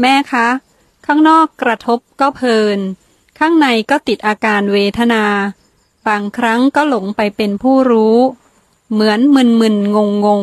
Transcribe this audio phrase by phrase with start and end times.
[0.00, 0.48] แม่คะ
[1.06, 2.78] ข้างนอกกระทบก็เพลิน
[3.38, 5.24] ข้างในก็ติดอาการเวทนา
[6.08, 8.16] บางครั้งก็หลงไปเป็นผู้รู้
[8.92, 10.42] เหมือนมึนมึนงงงง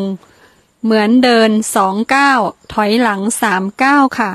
[0.83, 2.39] เหมือนเดินสองก้าว
[2.73, 4.31] ถอยหลังสามก้าวค่ะ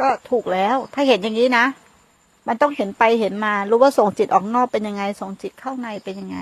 [0.00, 1.66] ก็ถูกแล้ว ถ้าเห็นอย่างนี้นะ
[2.48, 6.38] มันต้องเห็นไปเห็นมา รู้ว่าส่งจิตออกนอกเป็นยังไง ส่งจิตเข้าในเป็นยังไง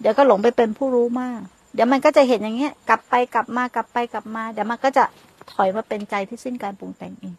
[0.00, 1.40] เดี๋ยวก็หลงไปเป็นผู้รู้มาก
[1.74, 5.04] เดี๋ยวมันก็จะเห็นอย่างเงี้ย กลับไปกลับมากลับไปกลับมา เดี๋ยวมันก็จะ
[5.52, 7.34] ถอยมาเป็นใจที่สิ้นการปรุงแต่งเอง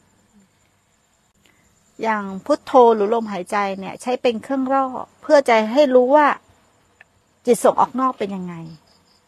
[2.03, 4.85] อย่างพุทโธหรือลมหายใจเนี่ย ใช้เป็นเครื่องร่อ
[5.21, 6.27] เพื่อใจให้รู้ว่า
[7.45, 8.55] จิตส่งออกนอกเป็นยังไง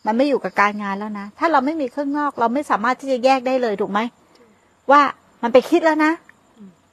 [0.06, 4.00] มันไม่อยู่กับการงานแล้วนะ ถ้าเราไม่มีเครื่องนอก เราไม่สามารถที่จะแยกได้เลยถูกไหม
[4.92, 5.02] ว่า
[5.42, 6.12] มันไปคิดแล้วนะ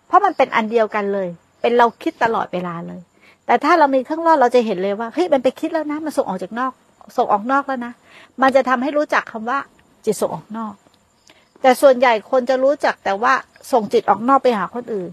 [0.07, 1.29] เพราะมันเป็นอันเดียวกันเลย
[1.61, 3.01] เป็นเราคิดตลอดเวลาเลย
[3.47, 6.73] แต่ถ้าเรามีเครื่องร่อเราจะเห็นเลยว่าเฮ้ยมันไปคิดแล้วนะ มันส่งออกจากนอก
[7.17, 7.93] ส่งออกนอกแล้วนะ
[8.43, 9.59] มันจะทำให้รู้จักคำว่า
[10.05, 10.75] จิตส่งออกนอก
[11.63, 13.35] แต่ส่วนใหญ่คนจะรู้จักแต่ว่า
[13.73, 15.13] ส่งจิตออกนอกไปหาคนอื่น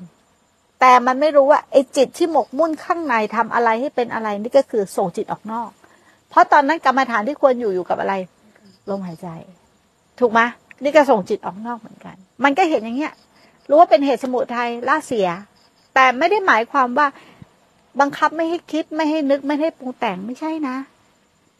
[0.80, 5.70] แต่มันไม่รู้ว่าไอ้จิตที่หมกมุ่นข้างในทำอะไรให้เป็นอะไรนี่ก็คือส่งจิตออกนอก
[6.30, 8.14] เพราะตอนนั้นกรรมฐานที่ควรอยู่อยู่กับอะไร
[8.90, 9.28] ลมหายใจ
[10.20, 10.40] ถูกไหม
[10.84, 13.14] นี่ก็ส่งจิตออกนอกเหมือนกัน มันก็เห็นอย่างเงี้ย
[13.70, 15.28] รู้ว่าเป็นเหตุสมุทัยล่าเสีย
[15.96, 17.08] แต่ไม่ได้หมายความว่า
[18.00, 20.76] บังคับไม่ให้คิดไม่ให้นึกไม่ให้ปรุงแต่งไม่ใช่นะ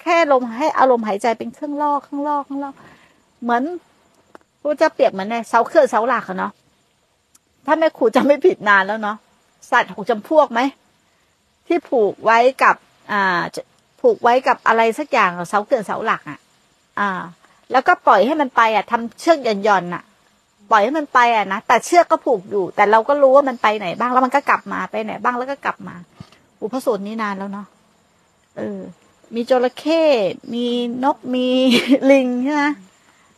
[0.02, 2.72] แค่ลมให้อารมณ์หายใจเป็นเครื่องล่อเครื่องล่อเครื่องล่อ
[3.44, 3.64] เหมือน
[4.60, 6.52] พระเจะเปรียบเหมือนในเสาเครื่องเสาหลักอะเนาะ
[7.66, 9.18] ถ้าแม่ครูจะไม่ผิดนานแล้วเนาะ
[9.72, 10.60] สัตว์หกจำพวกไหม
[11.68, 12.76] ที่ผูกไว้กับ
[13.12, 13.42] อ่า
[14.02, 16.40] ผูกไว้กับอะไรสักอย่างเสาเกินเสาหลักอะ
[17.00, 17.10] อ่า
[17.72, 20.04] แล้วก็ปล่อยให้มันไปอะทำเชือกหย่อนย่อนอะ
[20.72, 25.96] ปล่อยให้มันไปอะนะแต่เชือกก็ผูกอยู่ แต่เราก็รู้ว่ามันไปไหนบ้างแล้วมันก็กลับมาไปไหนบ้างแล้วก็กลับมา
[26.62, 27.68] อุปสูตรนี้นานแล้วเนาะ
[28.58, 28.80] เออ
[29.36, 30.04] มีจระเข้
[30.54, 30.66] มี
[31.04, 31.48] นกมี
[32.12, 32.64] ลิงใช่ไหม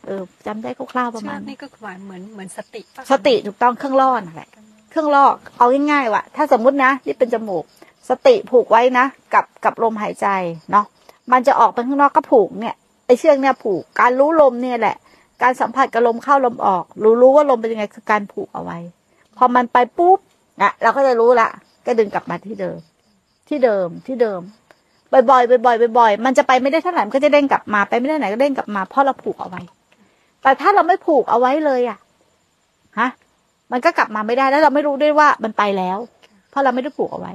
[0.06, 4.50] เออจำได้คร่าวๆประเชืมาอณกนี่ก็หมายเหมือนเหมือนสติปะคะสติถูกต้องเครื่องล่อนั่นแหละ
[4.90, 5.24] เครื่องล่อ
[5.58, 7.64] เอาง่ายๆว่ะถ้าสมมุตินะนี่เป็นจมูก
[8.08, 10.26] สติผูกไว้นะกับกับลมหายใจ
[10.70, 10.86] เนาะ
[11.32, 12.74] มันจะออกไปข้างนอกก็ผูกเนี่ย
[13.06, 14.96] ไอเชือกเนี่ยผูกการรู้ลมเนี่ยแหละ
[15.42, 18.78] การสัมผัสกับลมเข้าลมออกรู้รู้ว่าลมเป็นยังไงคือการผูกเอาไว้
[19.36, 20.18] พอมันไปปุ๊บ
[20.62, 21.48] นะเราก็จะรู้ละ
[21.86, 22.78] ก็ดึงกลับมาที่เดิม
[23.48, 24.40] ที่เดิมที่เดิม
[25.12, 29.62] บ่อยๆบ่อยๆบ่อยๆมันจะไปไม่ได้เท่าไหร่มันก็จะเด้งกลับมาไปไม่ได้ไหนก็เด้งกลับมาเพราะเราผูกเอาไว้
[30.42, 31.98] แต่ถ้าเราไม่ผูกเอาไว้เลยอะ
[32.98, 33.08] ฮะ
[33.72, 35.98] มันก็กลับมาไม่ได้แล้วเราไม่รู้ด้วยว่ามันไปแล้ว
[36.50, 37.32] เพราะเราไม่ได้ผูกเอาไว้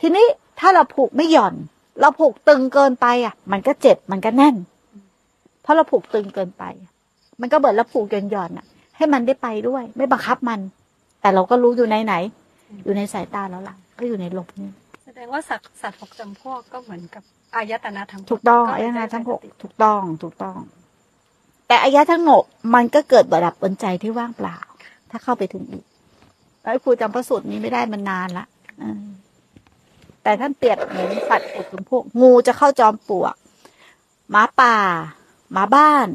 [0.00, 0.26] ทีนี้
[0.60, 1.54] ถ้าเราผูกไม่หย่อน
[2.00, 4.56] เราผูกตึงเกินไปอะ มันก็เจ็บมันก็แน่น
[5.62, 6.64] เพราะเราผูกตึงเกินไป
[7.40, 10.60] มันก็เหมือนเราผูกหย่อนหย่อนอะ ให้มันได้ไปด้วย ไม่บังคับมัน
[11.20, 12.14] แต่เราก็รู้อยู่ในไหน
[12.84, 14.70] อยู่ในสายตาแล้วล่ะ ก็อยู่ในลมนี่
[15.04, 17.22] แสดงว่าสัตว์สัตว์หกจำพวกก็เหมือนกับ
[17.54, 20.58] อายตนะทั้งหมดถูกต้องเลอายตนะได้ทั้งหกสติถูกต้องถูกต้อง
[21.68, 24.58] แต่อายะทั้งหกมันก็เกิดระดับบนใจที่ว่างเปล่า
[25.10, 25.84] ถ้าเข้าไปถึงอีก
[26.62, 28.46] แล้วครูจำพระสูตรนี้ไม่ได้มันนานละ
[30.22, 33.34] แต่ท่านเปรียบเหมือนสัตว์อกจำพวกงูจะเข้าจอมปลวก
[34.30, 34.76] หมาป่า
[35.52, 36.08] หมาบ้าน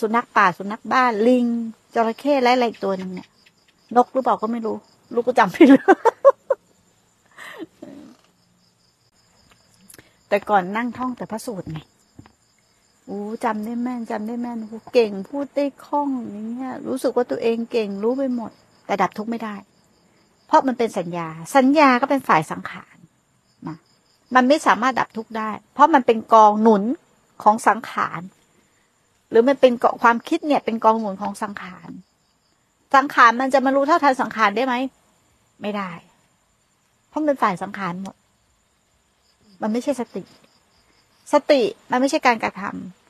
[0.00, 1.46] สุนัขป่า สุนัขบ้าน ลิง
[1.94, 3.28] จระเข้และอะไรอีกตัวหนึ่งเนี่ย
[3.96, 4.76] นกหรือเปล่าก็ไม่รู้
[5.14, 5.80] ลูกก็จำไม่รู้
[10.28, 11.78] แต่ก่อนนั่งท่องแต่พระสูตรไง
[13.08, 14.58] อ้จำได้แม่นจำได้แม่น
[14.94, 18.50] เก่งพูดได้คล่องอย่างเงี้ย รู้สึกว่าตัวเองเก่งรู้ไปหมด
[18.86, 19.54] แต่ดับทุกข์ไม่ได้
[20.46, 22.96] เพราะมันเป็นสัญญา สัญญาก็เป็นฝ่ายสังขาร
[23.66, 23.76] นะ
[24.34, 26.82] มันไม่สามารถดับทุกข์ได้ เพราะมันเป็นกองหนุน
[27.42, 28.20] ของสังขาร
[29.30, 31.88] หรือมันเป็นเกาะความคิดเนี่ย เป็นกองหนุนของสังขาร
[32.94, 34.74] สังขารมันจะมารู้เท่าทันสังขารได้ไหม
[35.62, 35.90] ไม่ได้
[37.08, 38.14] เพราะมันเป็นฝ่ายสังขารหมด
[39.62, 40.22] มันไม่ใช่สติ
[41.32, 42.62] สติมันไม่ใช่การกระท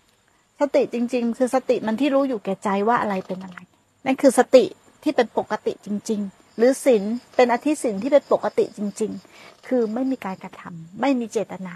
[0.07, 3.59] ำสติจริง ๆ คือสติมันที่รู้อยู่แก่ใจว่าอะไรเป็นอะไร
[4.07, 4.65] นั่นคือสติ
[5.03, 7.03] ที่เป็นปกติจริง ๆ หรือศีล
[7.37, 11.75] เป็นอธิศีลที่เป็นปกติจริง ๆ คือไม่มีการกระทำไม่มีเจตนา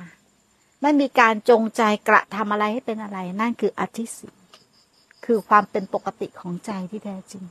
[0.83, 4.35] ไม่มีการจงใจกระทำอะไรให้เป็นอะไร นั่นคืออธิศีล
[5.25, 7.45] คือความเป็นปกติของใจที่แท้จริง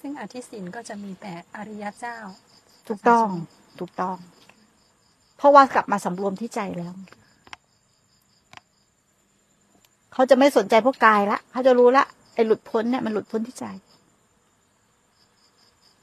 [0.00, 2.16] ซึ่งอธิศินก็จะมีแต่อริยเจ้า
[2.88, 3.28] ถูกต้อง
[3.78, 4.16] ถูกต้อง
[5.36, 6.94] เพราะว่ากลับมาสำรวมที่ใจแล้ว
[10.14, 13.64] เขาจะไม่สนใจพวกกายละเขาจะรู้ละไอ้หลุดพ้นเนี่ยมันหลุดพ้นที่ใจ